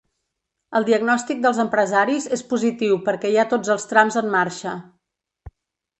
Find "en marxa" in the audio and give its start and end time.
4.23-4.79